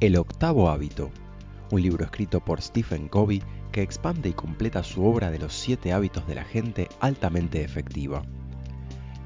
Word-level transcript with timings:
El 0.00 0.16
octavo 0.16 0.70
hábito, 0.70 1.10
un 1.70 1.82
libro 1.82 2.06
escrito 2.06 2.42
por 2.42 2.62
Stephen 2.62 3.06
Covey 3.06 3.42
que 3.70 3.82
expande 3.82 4.30
y 4.30 4.32
completa 4.32 4.82
su 4.82 5.04
obra 5.04 5.30
de 5.30 5.38
los 5.38 5.52
siete 5.52 5.92
hábitos 5.92 6.26
de 6.26 6.36
la 6.36 6.44
gente 6.44 6.88
altamente 7.00 7.62
efectiva. 7.62 8.22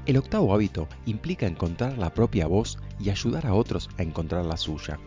El 0.05 0.17
octavo 0.17 0.53
hábito 0.53 0.89
implica 1.05 1.47
encontrar 1.47 1.97
la 1.97 2.13
propia 2.13 2.47
voz 2.47 2.77
y 2.99 3.09
ayudar 3.09 3.47
a 3.47 3.53
otros 3.53 3.89
a 3.97 4.03
encontrar 4.03 4.43
la 4.43 4.57
suya. 4.57 4.99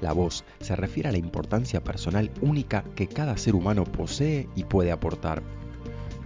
La 0.00 0.14
voz 0.14 0.46
se 0.60 0.74
refiere 0.74 1.10
a 1.10 1.12
la 1.12 1.18
importancia 1.18 1.84
personal 1.84 2.30
única 2.40 2.82
que 2.96 3.06
cada 3.06 3.36
ser 3.36 3.54
humano 3.54 3.84
posee 3.84 4.48
y 4.56 4.64
puede 4.64 4.90
aportar. 4.90 5.42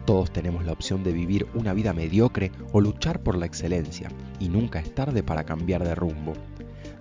Todos 0.07 0.31
tenemos 0.31 0.65
la 0.65 0.73
opción 0.73 1.03
de 1.03 1.13
vivir 1.13 1.49
una 1.55 1.75
vida 1.75 1.95
mediocre 1.95 2.53
o 2.73 2.81
luchar 2.81 3.25
por 3.25 3.37
la 3.37 3.47
excelencia, 3.47 4.09
y 4.39 4.49
nunca 4.49 4.79
es 4.79 4.95
tarde 4.95 5.25
para 5.25 5.43
cambiar 5.43 5.83
de 5.83 5.97
rumbo. 5.97 6.35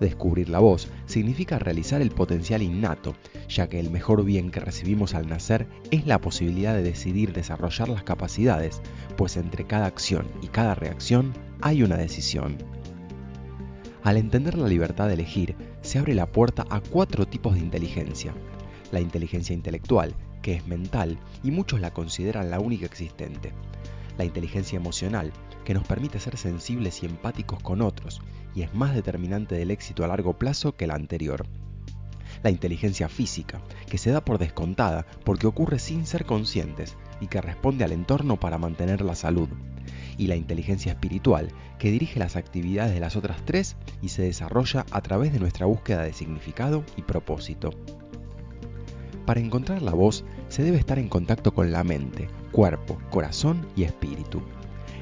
Descubrir 0.00 0.48
la 0.48 0.58
voz 0.58 0.88
significa 1.06 1.58
realizar 1.58 2.02
el 2.02 2.10
potencial 2.10 2.62
innato, 2.62 3.14
ya 3.48 3.68
que 3.68 3.78
el 3.78 3.90
mejor 3.90 4.24
bien 4.24 4.50
que 4.50 4.60
recibimos 4.60 5.14
al 5.14 5.28
nacer 5.28 5.68
es 5.90 6.06
la 6.06 6.20
posibilidad 6.20 6.74
de 6.74 6.82
decidir 6.82 7.32
desarrollar 7.32 7.88
las 7.88 8.02
capacidades, 8.02 8.80
pues 9.16 9.36
entre 9.36 9.64
cada 9.64 9.86
acción 9.86 10.26
y 10.42 10.48
cada 10.48 10.74
reacción 10.74 11.32
hay 11.60 11.82
una 11.82 11.96
decisión. 11.96 12.58
Al 14.02 14.18
entender 14.18 14.58
la 14.58 14.68
libertad 14.68 15.08
de 15.08 15.14
elegir, 15.14 15.56
se 15.80 15.98
abre 15.98 16.14
la 16.14 16.26
puerta 16.26 16.66
a 16.68 16.80
cuatro 16.80 17.26
tipos 17.26 17.54
de 17.54 17.60
inteligencia. 17.60 18.34
La 18.92 19.00
inteligencia 19.00 19.54
intelectual, 19.54 20.14
que 20.42 20.52
es 20.52 20.66
mental 20.66 21.18
y 21.42 21.50
muchos 21.50 21.80
la 21.80 21.94
consideran 21.94 22.50
la 22.50 22.60
única 22.60 22.84
existente. 22.84 23.52
La 24.18 24.24
inteligencia 24.24 24.76
emocional, 24.76 25.32
que 25.64 25.74
nos 25.74 25.86
permite 25.86 26.20
ser 26.20 26.36
sensibles 26.36 27.02
y 27.02 27.06
empáticos 27.06 27.60
con 27.62 27.82
otros, 27.82 28.20
y 28.54 28.62
es 28.62 28.74
más 28.74 28.94
determinante 28.94 29.54
del 29.54 29.70
éxito 29.70 30.04
a 30.04 30.08
largo 30.08 30.38
plazo 30.38 30.76
que 30.76 30.86
la 30.86 30.94
anterior. 30.94 31.46
La 32.42 32.50
inteligencia 32.50 33.08
física, 33.08 33.60
que 33.88 33.98
se 33.98 34.10
da 34.10 34.24
por 34.24 34.38
descontada 34.38 35.06
porque 35.24 35.46
ocurre 35.46 35.78
sin 35.78 36.06
ser 36.06 36.26
conscientes 36.26 36.96
y 37.20 37.26
que 37.26 37.40
responde 37.40 37.84
al 37.84 37.92
entorno 37.92 38.38
para 38.38 38.58
mantener 38.58 39.00
la 39.00 39.14
salud. 39.14 39.48
Y 40.18 40.26
la 40.26 40.36
inteligencia 40.36 40.92
espiritual, 40.92 41.48
que 41.78 41.90
dirige 41.90 42.18
las 42.18 42.36
actividades 42.36 42.94
de 42.94 43.00
las 43.00 43.16
otras 43.16 43.44
tres 43.44 43.76
y 44.02 44.10
se 44.10 44.22
desarrolla 44.22 44.86
a 44.90 45.00
través 45.00 45.32
de 45.32 45.40
nuestra 45.40 45.66
búsqueda 45.66 46.02
de 46.02 46.12
significado 46.12 46.84
y 46.96 47.02
propósito. 47.02 47.70
Para 49.26 49.40
encontrar 49.40 49.80
la 49.80 49.92
voz 49.92 50.24
se 50.48 50.62
debe 50.62 50.76
estar 50.76 50.98
en 50.98 51.08
contacto 51.08 51.54
con 51.54 51.72
la 51.72 51.82
mente, 51.82 52.28
cuerpo, 52.52 52.98
corazón 53.10 53.66
y 53.74 53.84
espíritu. 53.84 54.42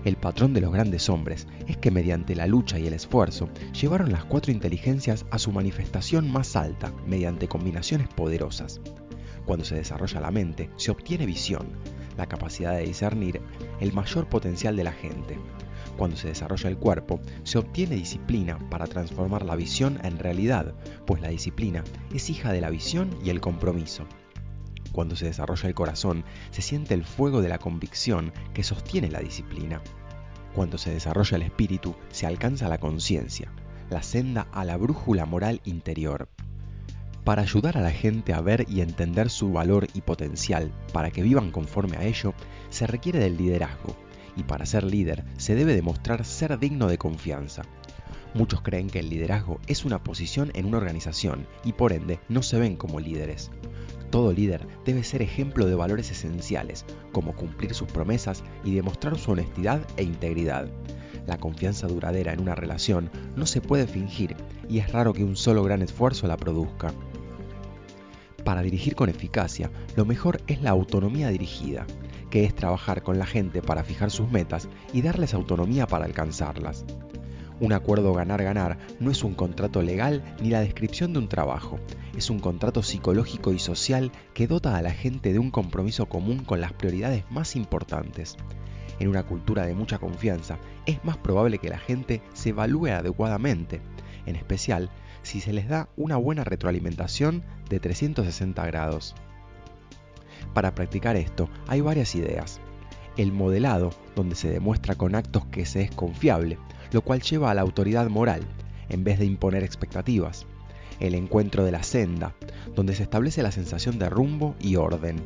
El 0.04 0.16
patrón 0.16 0.52
de 0.52 0.60
los 0.60 0.72
grandes 0.72 1.08
hombres 1.08 1.46
es 1.68 1.76
que 1.76 1.90
mediante 1.90 2.34
la 2.34 2.46
lucha 2.46 2.78
y 2.78 2.86
el 2.86 2.92
esfuerzo 2.92 3.48
llevaron 3.80 4.10
las 4.10 4.24
cuatro 4.24 4.52
inteligencias 4.52 5.26
a 5.30 5.38
su 5.38 5.52
manifestación 5.52 6.30
más 6.30 6.56
alta 6.56 6.92
mediante 7.06 7.48
combinaciones 7.48 8.08
poderosas. 8.08 8.80
Cuando 9.44 9.64
se 9.64 9.74
desarrolla 9.74 10.20
la 10.20 10.30
mente, 10.30 10.70
se 10.76 10.90
obtiene 10.90 11.26
visión, 11.26 11.66
la 12.16 12.26
capacidad 12.26 12.76
de 12.76 12.84
discernir 12.84 13.40
el 13.80 13.92
mayor 13.92 14.28
potencial 14.28 14.76
de 14.76 14.84
la 14.84 14.92
gente. 14.92 15.38
Cuando 15.96 16.16
se 16.16 16.28
desarrolla 16.28 16.68
el 16.68 16.78
cuerpo, 16.78 17.20
se 17.44 17.58
obtiene 17.58 17.96
disciplina 17.96 18.58
para 18.70 18.86
transformar 18.86 19.44
la 19.44 19.56
visión 19.56 19.98
en 20.02 20.18
realidad, 20.18 20.74
pues 21.06 21.20
la 21.20 21.28
disciplina 21.28 21.84
es 22.14 22.30
hija 22.30 22.52
de 22.52 22.60
la 22.60 22.70
visión 22.70 23.10
y 23.24 23.30
el 23.30 23.40
compromiso. 23.40 24.04
Cuando 24.92 25.16
se 25.16 25.26
desarrolla 25.26 25.68
el 25.68 25.74
corazón, 25.74 26.24
se 26.50 26.62
siente 26.62 26.94
el 26.94 27.04
fuego 27.04 27.40
de 27.40 27.48
la 27.48 27.58
convicción 27.58 28.32
que 28.52 28.62
sostiene 28.62 29.10
la 29.10 29.20
disciplina. 29.20 29.82
Cuando 30.54 30.76
se 30.76 30.92
desarrolla 30.92 31.36
el 31.36 31.42
espíritu, 31.42 31.94
se 32.10 32.26
alcanza 32.26 32.68
la 32.68 32.78
conciencia, 32.78 33.50
la 33.88 34.02
senda 34.02 34.48
a 34.52 34.64
la 34.64 34.76
brújula 34.76 35.24
moral 35.24 35.60
interior. 35.64 36.28
Para 37.24 37.42
ayudar 37.42 37.78
a 37.78 37.82
la 37.82 37.92
gente 37.92 38.34
a 38.34 38.40
ver 38.40 38.66
y 38.68 38.80
entender 38.80 39.30
su 39.30 39.52
valor 39.52 39.86
y 39.94 40.00
potencial 40.00 40.72
para 40.92 41.10
que 41.10 41.22
vivan 41.22 41.52
conforme 41.52 41.96
a 41.96 42.04
ello, 42.04 42.34
se 42.68 42.86
requiere 42.86 43.20
del 43.20 43.36
liderazgo, 43.36 43.96
y 44.36 44.44
para 44.44 44.66
ser 44.66 44.84
líder 44.84 45.24
se 45.36 45.54
debe 45.54 45.74
demostrar 45.74 46.24
ser 46.24 46.58
digno 46.58 46.88
de 46.88 46.98
confianza. 46.98 47.62
Muchos 48.34 48.62
creen 48.62 48.88
que 48.88 49.00
el 49.00 49.10
liderazgo 49.10 49.60
es 49.66 49.84
una 49.84 50.02
posición 50.02 50.50
en 50.54 50.66
una 50.66 50.78
organización 50.78 51.46
y 51.64 51.72
por 51.72 51.92
ende 51.92 52.18
no 52.28 52.42
se 52.42 52.58
ven 52.58 52.76
como 52.76 52.98
líderes. 52.98 53.50
Todo 54.10 54.32
líder 54.32 54.66
debe 54.84 55.04
ser 55.04 55.22
ejemplo 55.22 55.66
de 55.66 55.74
valores 55.74 56.10
esenciales, 56.10 56.84
como 57.12 57.34
cumplir 57.34 57.74
sus 57.74 57.88
promesas 57.88 58.42
y 58.64 58.74
demostrar 58.74 59.18
su 59.18 59.32
honestidad 59.32 59.80
e 59.96 60.02
integridad. 60.02 60.68
La 61.26 61.38
confianza 61.38 61.86
duradera 61.86 62.32
en 62.32 62.40
una 62.40 62.54
relación 62.54 63.10
no 63.36 63.46
se 63.46 63.60
puede 63.60 63.86
fingir 63.86 64.36
y 64.68 64.78
es 64.78 64.92
raro 64.92 65.12
que 65.12 65.24
un 65.24 65.36
solo 65.36 65.62
gran 65.62 65.82
esfuerzo 65.82 66.26
la 66.26 66.36
produzca. 66.36 66.92
Para 68.44 68.62
dirigir 68.62 68.96
con 68.96 69.08
eficacia, 69.08 69.70
lo 69.94 70.04
mejor 70.04 70.42
es 70.46 70.60
la 70.62 70.70
autonomía 70.70 71.28
dirigida, 71.28 71.86
que 72.32 72.44
es 72.44 72.54
trabajar 72.54 73.02
con 73.02 73.18
la 73.18 73.26
gente 73.26 73.60
para 73.60 73.84
fijar 73.84 74.10
sus 74.10 74.30
metas 74.30 74.66
y 74.94 75.02
darles 75.02 75.34
autonomía 75.34 75.86
para 75.86 76.06
alcanzarlas. 76.06 76.86
Un 77.60 77.74
acuerdo 77.74 78.14
ganar-ganar 78.14 78.78
no 79.00 79.10
es 79.10 79.22
un 79.22 79.34
contrato 79.34 79.82
legal 79.82 80.24
ni 80.40 80.48
la 80.48 80.60
descripción 80.60 81.12
de 81.12 81.18
un 81.18 81.28
trabajo, 81.28 81.78
es 82.16 82.30
un 82.30 82.38
contrato 82.38 82.82
psicológico 82.82 83.52
y 83.52 83.58
social 83.58 84.12
que 84.32 84.46
dota 84.46 84.78
a 84.78 84.82
la 84.82 84.92
gente 84.92 85.34
de 85.34 85.38
un 85.40 85.50
compromiso 85.50 86.06
común 86.06 86.42
con 86.42 86.62
las 86.62 86.72
prioridades 86.72 87.22
más 87.30 87.54
importantes. 87.54 88.38
En 88.98 89.08
una 89.08 89.24
cultura 89.24 89.66
de 89.66 89.74
mucha 89.74 89.98
confianza, 89.98 90.58
es 90.86 91.04
más 91.04 91.18
probable 91.18 91.58
que 91.58 91.68
la 91.68 91.78
gente 91.78 92.22
se 92.32 92.48
evalúe 92.48 92.86
adecuadamente, 92.86 93.82
en 94.24 94.36
especial 94.36 94.88
si 95.22 95.42
se 95.42 95.52
les 95.52 95.68
da 95.68 95.90
una 95.96 96.16
buena 96.16 96.44
retroalimentación 96.44 97.44
de 97.68 97.78
360 97.78 98.66
grados. 98.68 99.14
Para 100.54 100.74
practicar 100.74 101.16
esto 101.16 101.48
hay 101.66 101.80
varias 101.80 102.14
ideas. 102.14 102.60
El 103.16 103.32
modelado, 103.32 103.90
donde 104.16 104.34
se 104.34 104.50
demuestra 104.50 104.94
con 104.94 105.14
actos 105.14 105.44
que 105.46 105.66
se 105.66 105.82
es 105.82 105.90
confiable, 105.90 106.58
lo 106.92 107.02
cual 107.02 107.22
lleva 107.22 107.50
a 107.50 107.54
la 107.54 107.62
autoridad 107.62 108.08
moral, 108.08 108.42
en 108.88 109.04
vez 109.04 109.18
de 109.18 109.26
imponer 109.26 109.62
expectativas 109.62 110.46
el 111.02 111.16
encuentro 111.16 111.64
de 111.64 111.72
la 111.72 111.82
senda, 111.82 112.34
donde 112.76 112.94
se 112.94 113.02
establece 113.02 113.42
la 113.42 113.50
sensación 113.50 113.98
de 113.98 114.08
rumbo 114.08 114.54
y 114.60 114.76
orden. 114.76 115.16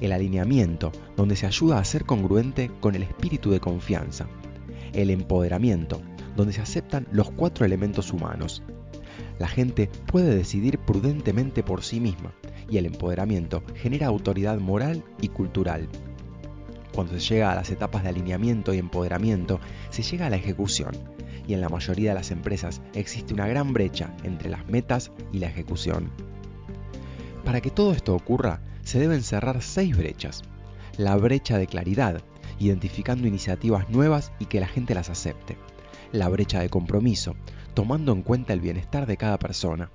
El 0.00 0.12
alineamiento, 0.12 0.92
donde 1.16 1.36
se 1.36 1.46
ayuda 1.46 1.78
a 1.78 1.84
ser 1.84 2.04
congruente 2.04 2.70
con 2.80 2.94
el 2.94 3.02
espíritu 3.02 3.50
de 3.50 3.60
confianza. 3.60 4.26
El 4.94 5.10
empoderamiento, 5.10 6.00
donde 6.36 6.54
se 6.54 6.62
aceptan 6.62 7.06
los 7.12 7.30
cuatro 7.30 7.66
elementos 7.66 8.12
humanos. 8.12 8.62
La 9.38 9.48
gente 9.48 9.90
puede 10.06 10.34
decidir 10.34 10.78
prudentemente 10.78 11.62
por 11.62 11.82
sí 11.82 12.00
misma 12.00 12.34
y 12.68 12.78
el 12.78 12.86
empoderamiento 12.86 13.62
genera 13.74 14.06
autoridad 14.06 14.58
moral 14.58 15.04
y 15.20 15.28
cultural. 15.28 15.88
Cuando 16.94 17.18
se 17.18 17.34
llega 17.34 17.50
a 17.50 17.56
las 17.56 17.70
etapas 17.70 18.04
de 18.04 18.10
alineamiento 18.10 18.72
y 18.72 18.78
empoderamiento, 18.78 19.60
se 19.90 20.02
llega 20.02 20.26
a 20.26 20.30
la 20.30 20.36
ejecución, 20.36 20.92
y 21.46 21.54
en 21.54 21.60
la 21.60 21.68
mayoría 21.68 22.10
de 22.10 22.14
las 22.14 22.30
empresas 22.30 22.80
existe 22.94 23.34
una 23.34 23.48
gran 23.48 23.72
brecha 23.72 24.14
entre 24.22 24.48
las 24.48 24.66
metas 24.68 25.10
y 25.32 25.38
la 25.38 25.48
ejecución. 25.48 26.10
Para 27.44 27.60
que 27.60 27.70
todo 27.70 27.92
esto 27.92 28.14
ocurra, 28.14 28.60
se 28.82 28.98
deben 28.98 29.22
cerrar 29.22 29.60
seis 29.60 29.96
brechas. 29.96 30.42
La 30.96 31.16
brecha 31.16 31.58
de 31.58 31.66
claridad, 31.66 32.22
identificando 32.58 33.26
iniciativas 33.26 33.90
nuevas 33.90 34.32
y 34.38 34.46
que 34.46 34.60
la 34.60 34.68
gente 34.68 34.94
las 34.94 35.10
acepte. 35.10 35.58
La 36.12 36.28
brecha 36.28 36.60
de 36.60 36.70
compromiso, 36.70 37.34
tomando 37.74 38.12
en 38.12 38.22
cuenta 38.22 38.52
el 38.52 38.60
bienestar 38.60 39.06
de 39.06 39.16
cada 39.16 39.38
persona. 39.38 39.90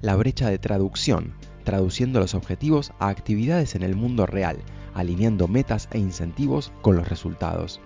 La 0.00 0.16
brecha 0.16 0.48
de 0.48 0.58
traducción, 0.58 1.34
traduciendo 1.64 2.20
los 2.20 2.34
objetivos 2.34 2.92
a 2.98 3.08
actividades 3.08 3.74
en 3.74 3.82
el 3.82 3.94
mundo 3.94 4.26
real, 4.26 4.58
alineando 4.94 5.46
metas 5.46 5.88
e 5.92 5.98
incentivos 5.98 6.72
con 6.82 6.96
los 6.96 7.08
resultados. 7.08 7.80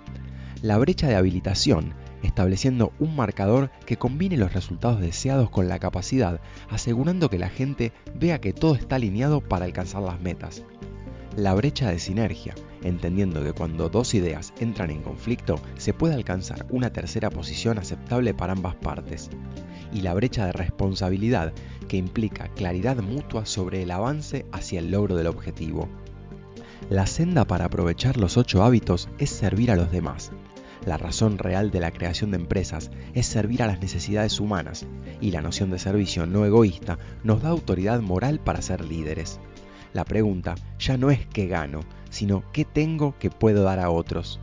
La 0.62 0.78
brecha 0.78 1.08
de 1.08 1.16
habilitación, 1.16 1.94
estableciendo 2.22 2.92
un 2.98 3.16
marcador 3.16 3.70
que 3.84 3.98
combine 3.98 4.36
los 4.36 4.52
resultados 4.52 5.00
deseados 5.00 5.50
con 5.50 5.68
la 5.68 5.78
capacidad, 5.78 6.40
asegurando 6.70 7.28
que 7.28 7.38
la 7.38 7.50
gente 7.50 7.92
vea 8.14 8.40
que 8.40 8.52
todo 8.52 8.74
está 8.74 8.96
alineado 8.96 9.40
para 9.40 9.66
alcanzar 9.66 10.02
las 10.02 10.20
metas. 10.20 10.64
La 11.36 11.52
brecha 11.54 11.90
de 11.90 11.98
sinergia, 11.98 12.54
entendiendo 12.82 13.42
que 13.42 13.52
cuando 13.52 13.88
dos 13.88 14.14
ideas 14.14 14.52
entran 14.60 14.90
en 14.90 15.02
conflicto 15.02 15.60
se 15.76 15.92
puede 15.92 16.14
alcanzar 16.14 16.66
una 16.70 16.92
tercera 16.92 17.28
posición 17.30 17.78
aceptable 17.78 18.34
para 18.34 18.52
ambas 18.52 18.76
partes. 18.76 19.30
Y 19.92 20.02
la 20.02 20.14
brecha 20.14 20.46
de 20.46 20.52
responsabilidad, 20.52 21.52
que 21.88 21.96
implica 21.96 22.48
claridad 22.48 22.98
mutua 22.98 23.46
sobre 23.46 23.82
el 23.82 23.90
avance 23.90 24.46
hacia 24.52 24.78
el 24.78 24.90
logro 24.90 25.16
del 25.16 25.26
objetivo. 25.26 25.88
La 26.88 27.06
senda 27.06 27.44
para 27.46 27.64
aprovechar 27.64 28.16
los 28.16 28.36
ocho 28.36 28.62
hábitos 28.62 29.08
es 29.18 29.30
servir 29.30 29.70
a 29.70 29.76
los 29.76 29.90
demás, 29.90 30.30
la 30.86 30.98
razón 30.98 31.38
real 31.38 31.70
de 31.70 31.80
la 31.80 31.90
creación 31.90 32.30
de 32.30 32.36
empresas 32.36 32.90
es 33.14 33.26
servir 33.26 33.62
a 33.62 33.66
las 33.66 33.80
necesidades 33.80 34.38
humanas 34.38 34.86
y 35.20 35.30
la 35.30 35.40
noción 35.40 35.70
de 35.70 35.78
servicio 35.78 36.26
no 36.26 36.44
egoísta 36.44 36.98
nos 37.22 37.42
da 37.42 37.48
autoridad 37.48 38.00
moral 38.00 38.38
para 38.38 38.60
ser 38.60 38.84
líderes. 38.84 39.40
La 39.94 40.04
pregunta 40.04 40.56
ya 40.80 40.98
no 40.98 41.12
es 41.12 41.24
qué 41.26 41.46
gano, 41.46 41.80
sino 42.10 42.42
qué 42.52 42.64
tengo 42.64 43.16
que 43.20 43.30
puedo 43.30 43.62
dar 43.62 43.78
a 43.78 43.90
otros. 43.90 44.40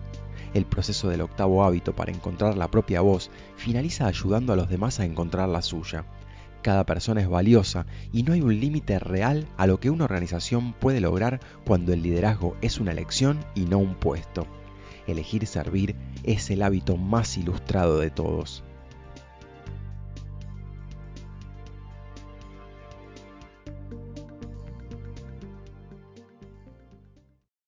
El 0.54 0.66
proceso 0.66 1.10
del 1.10 1.20
octavo 1.20 1.66
hábito 1.66 1.94
para 1.94 2.12
encontrar 2.12 2.56
la 2.56 2.72
propia 2.72 3.02
voz 3.02 3.30
finaliza 3.58 4.08
ayudando 4.08 4.54
a 4.54 4.56
los 4.56 4.70
demás 4.70 5.02
a 5.02 5.06
encontrar 5.06 5.50
la 5.50 5.62
suya. 5.62 6.06
Cada 6.62 6.86
persona 6.86 7.20
es 7.20 7.28
valiosa 7.28 7.86
y 8.14 8.24
no 8.24 8.32
hay 8.32 8.42
un 8.42 8.62
límite 8.62 8.98
real 8.98 9.46
a 9.58 9.68
lo 9.68 9.82
que 9.82 9.90
una 9.90 10.06
organización 10.06 10.72
puede 10.72 11.02
lograr 11.02 11.42
cuando 11.66 11.92
el 11.92 12.02
liderazgo 12.02 12.56
es 12.62 12.80
una 12.80 12.92
elección 12.92 13.38
y 13.54 13.66
no 13.66 13.78
un 13.78 13.96
puesto. 13.96 14.48
Elegir 15.06 15.46
servir 15.48 15.98
es 16.24 16.50
el 16.50 16.62
hábito 16.62 16.96
más 16.96 17.38
ilustrado 17.38 18.00
de 18.00 18.10
todos. 18.10 18.64